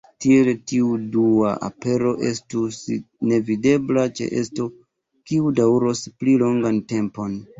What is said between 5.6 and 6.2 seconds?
daŭros